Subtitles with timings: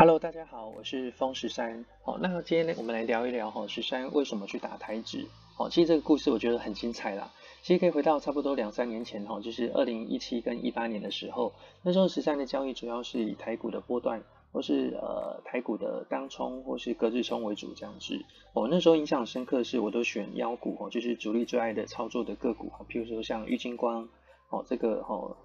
[0.00, 1.84] Hello，大家好，我是风十三。
[2.04, 5.26] 好，那今天呢，我们来聊一聊哈，十三为什么去打台指？
[5.56, 7.32] 好，其实这个故事我觉得很精彩啦。
[7.62, 14.22] 其实可以回到差不多两三年前哈，就是二零一七跟一八年的时候，那时候十三的交易主要是以台股的波段，
[14.52, 18.16] 或是呃台股的当冲或是隔日冲为主这样子。
[18.52, 24.08] 我那时候印象深刻的是，我都选妖股哦，就是主力最爱的操作的个股，譬如说像玉晶光
[24.50, 25.36] 哦，这个哦，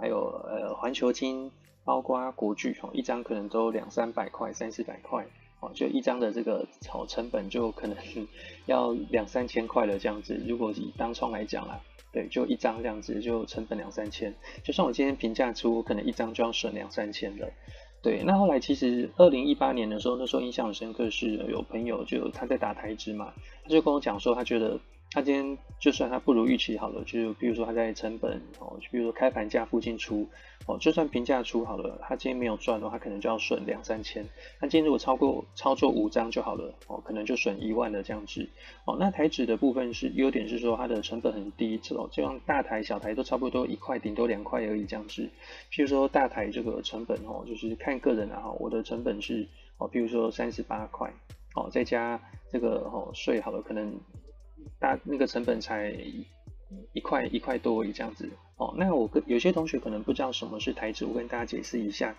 [0.00, 1.52] 还有呃环球金。
[1.84, 5.26] 包括国巨哦，一张可能都两三百块、三四百块
[5.60, 7.96] 哦，就一张的这个哦成本就可能
[8.66, 10.40] 要两三千块了这样子。
[10.46, 11.80] 如果以当冲来讲啦，
[12.12, 14.34] 对，就一张这样子就成本两三千。
[14.62, 17.48] 就算我今天平价出，可能一张就要省两三千了。
[18.02, 24.78] 对，那后来其实二零一八年的时候，那时候印象很深刻是有朋友就他在打台资嘛，他就跟我讲说他觉得。
[25.12, 30.28] 他今天就算他不如预期好了，就是比如说他在成本哦，比如说开盘价附近出
[30.66, 34.24] 哦，就算平价出好了，他今天没有赚的话，可能就要损两三千。
[34.60, 38.48] 那今天如果超过操作五张就好了哦，可能就损一万的这样子
[38.84, 38.96] 哦。
[39.00, 45.28] 那台指的部分是优点是说它的成本很低，哦，就像大台小台都差不多一块，顶多两块而已这样子。
[45.72, 51.12] 譬如说大台这个成本哦，就是看个人啊，我的成本是哦，譬如说三十八块
[51.56, 53.92] 哦，再加这个哦税好了，可能。
[54.78, 55.94] 大那个成本才
[56.92, 58.74] 一块一块多而已这样子哦。
[58.76, 62.16] 那我跟有些同学可能不知道什么是台指，我跟大家解释一下。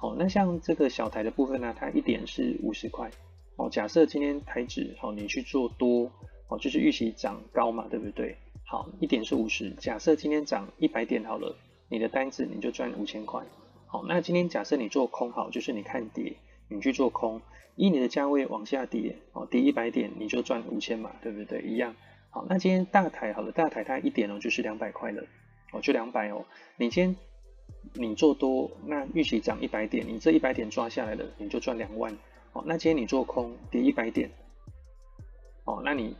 [0.00, 3.10] 哦，那像这个小台的部分呢，它一点是五十块
[3.56, 3.70] 哦。
[3.70, 6.10] 假设今天台指哦，你去做多
[6.48, 8.36] 哦，就是预期涨高嘛，对不对？
[8.66, 9.70] 好，一点是五十。
[9.72, 11.56] 假设今天涨一百点好了，
[11.88, 13.42] 你的单子你就赚五千块。
[13.86, 16.36] 好，那今天假设你做空好，就是你看跌，
[16.68, 17.40] 你去做空。
[17.76, 21.60] 以你的价位往下跌，哦，跌一百点你就赚五千嘛，对不对？
[21.62, 21.94] 一样。
[22.30, 25.22] 好，那今天大台好了，大台它一点哦就是两百块了，
[25.72, 26.44] 哦就两百哦。
[26.76, 27.16] 你今天
[27.94, 32.16] 你做多，那预期涨一百点，你这一百点抓下来了，你就赚两万。
[32.52, 34.30] 哦，那今天你做空跌一百点，
[35.64, 36.14] 哦，那你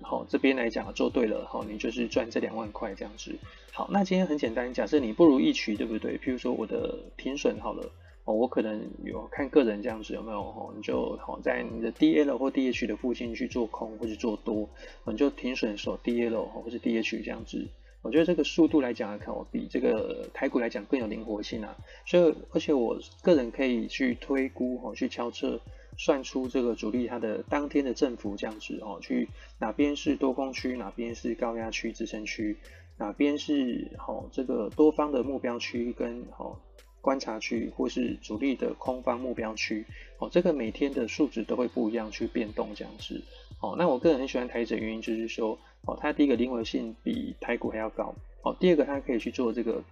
[0.00, 3.36] 好这边来讲做对了，好，你就是赚这两万块这样子。
[3.72, 6.18] 好，那今天很简单，假设你不如预期，对不对？
[6.18, 7.88] 譬如说我的停损好了。
[8.26, 14.68] 哦，我可能有看个人这样子有没有哦，你就好在你的 DL 或 DH 的附近去做空或者做多，
[15.04, 17.66] 你就停损守 DL 或是 DH 这样子。
[18.02, 21.76] 我觉得这个速度来讲来看，我比这个台股来讲更有灵活性啊。
[22.04, 25.60] 所以而且我个人可以去推估哦，去敲测
[25.96, 29.28] 算出这个主力它的当天的振幅这样子哦，去
[29.60, 32.56] 哪边是多空区，哪边是高压区支撑区，
[32.98, 36.60] 哪边是好这个多方的目标区跟好。
[37.06, 39.84] 观察区或是主力的空方目标区，
[40.18, 43.22] 哦，这个每天的数值都会不一样去变动这样子，
[43.60, 48.12] 哦，那我个人很喜欢台指的原因就是说，哦，它第一个灵活性比台股还要高，
[48.42, 49.84] 哦，第二个它可以去做这个，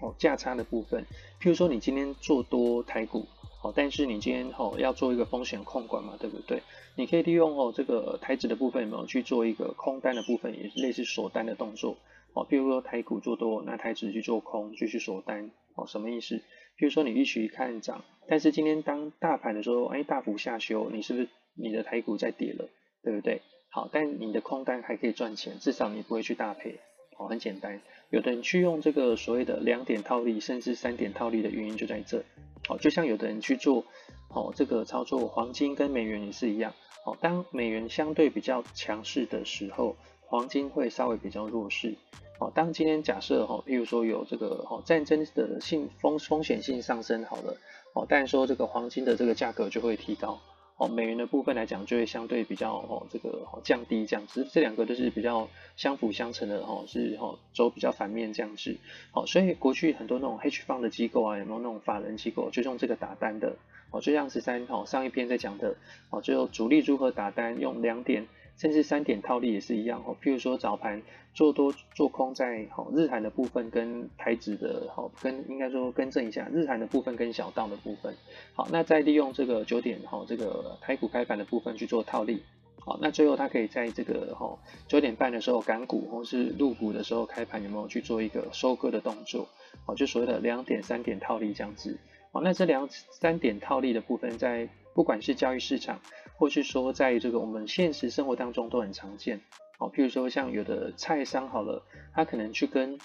[0.00, 1.02] 哦，价差的部分，
[1.40, 3.26] 譬如说你今天做多台股，
[3.60, 6.62] 哦，但是你今天哦要做一个风险控管嘛，对不对？
[6.94, 11.96] 你可以利用哦这个台指的部分有没有去做一个空单的部分，也是类似锁单的动作，
[12.32, 15.50] 哦，譬如说台股做多，那台指去做空，继续锁单。
[15.78, 16.42] 哦，什么意思？
[16.76, 22.68] 比如说你预期看涨，但是今天当大盘的时候，哎，大幅下修，你是不是你的台股在跌了，
[23.02, 23.40] 对不对？
[23.70, 26.80] 好，但你的空单还可以赚钱，至少你不会去大赔。
[27.16, 27.80] 哦，很简单。
[28.10, 32.24] 有的人去用这个所谓的两点套利，甚至三点套利的原因就在这。
[32.68, 33.84] 哦，就像有的人去做，
[34.30, 36.72] 哦，这个操作黄金跟美元也是一样。
[37.04, 41.96] 哦，当美元相对比较强势的时候，黄金会稍微比较弱势。
[42.38, 47.56] 哦，当今天假设哈，譬如说有这个哦战争的性风风险性上升好了，
[47.94, 50.38] 哦，但说这个黄金的这个价格就会提高，
[50.76, 58.76] 哦，美元的部分来讲就会相对比较哦这个哦降低这样子，这两个都是比较相辅相成的哦，是哦走比较反面这样子，
[59.12, 63.56] 哦，所以过去很多那种 hedge fund 的机构啊，有没有那种法人机构就用这个打单的，
[63.90, 65.74] 哦，就像十三哦上一篇在讲的，
[66.10, 68.28] 哦，就主力如何打单用两点。
[68.58, 71.00] 甚至三点套利也是一样哦，譬如说早盘
[71.32, 78.12] 做多做空在好日韩的部分跟台指的好跟应该说更正一下日韩的部分跟小道的部分，
[78.54, 82.42] 好，那再利用这个九点好这个台股开盘的部分去做套利，
[82.84, 84.58] 好，那最后它可以在这个哈
[84.88, 89.46] 九点半的时候港股或是入股的时候开盘有没有去做一个收割的动作，
[89.86, 91.96] 好，就所谓的两点三点套利这样子，
[92.32, 94.68] 好，那这两三点套利的部分在
[94.98, 96.00] 不管是交易市场。
[96.40, 99.40] 或是说，在这个我们现实生活当中都很常见，
[99.80, 101.82] 哦，譬如说像有的菜商好了，
[102.14, 102.96] 他可能去跟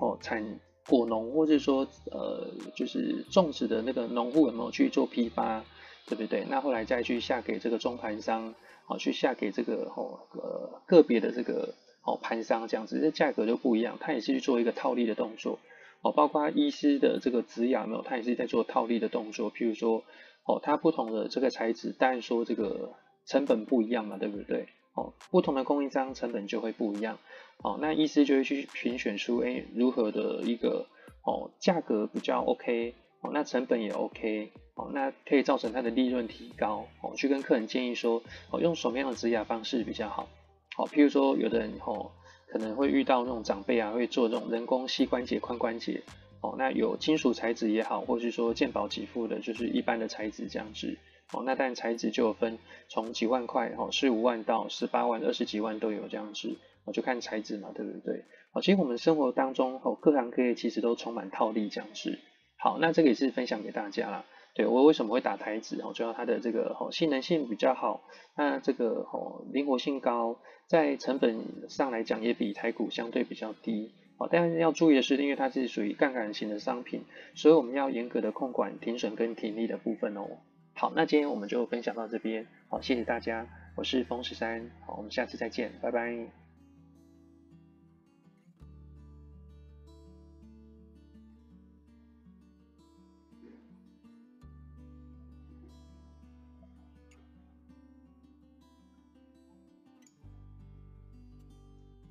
[0.00, 0.58] 哦产
[0.88, 5.64] 果农，或者说呃就是种植的那个农户有没有去做批发，
[6.08, 6.44] 对不对？
[6.50, 8.52] 那后来再去下给这个中盘商，
[8.88, 15.60] 哦，去下给这个哦呃个别的这个哦盘商这样子，这价格就不一样，他也是去做一个套利的动作。
[16.02, 19.52] 哦，包括医师的这个植牙没有，他也是在做套利的动作。
[19.52, 20.04] 譬如说，
[20.44, 22.94] 哦，它不同的这个材质，当然说这个
[23.26, 24.68] 成本不一样嘛，对不对？
[24.94, 27.18] 哦，不同的供应商成本就会不一样。
[27.58, 30.86] 哦，那医师就会去评选出，哎，如何的一个
[31.22, 36.86] 哦价格比较 OK，哦，那成本也 OK，哦，那可以造成它的利润提高。
[37.02, 40.28] 哦，去跟客人建议说，哦，用什么样的植牙方式比较好？
[40.74, 42.10] 好，譬如说，有的人哦，
[42.50, 46.02] 可能会遇到那种长辈啊，会做这种人工膝关节、髋关节，
[46.40, 50.98] 哦，那有金属材质也好，或是说健保给付的，就是一般的材质这样子，
[51.32, 52.58] 哦，那但材质就有分，
[52.88, 58.24] 从几万块，哦，十五万到十八万、二十几万都有这样子，哦，就看材质嘛，对不对？
[58.52, 62.18] 哦，其实我们生活当中，哦，各行各业其实都充满套利这样子。
[62.58, 64.24] 好，那这个也是分享给大家啦。
[64.60, 65.94] 对，我为什么会打台子哦？
[65.94, 68.02] 主要它的这个哦性能性比较好，
[68.36, 70.36] 那这个哦灵活性高，
[70.66, 71.40] 在成本
[71.70, 74.28] 上来讲也比台股相对比较低哦。
[74.30, 77.04] 但是要注意的是，因为它是属于杠杆型的商品，
[77.34, 80.26] 所以我们要严格的控管停损跟停利的部分哦。
[80.74, 83.46] 好，那今天我们就分享到这边，好，谢谢大家，
[83.76, 86.39] 我是风十三，好，我们下次再见，拜拜。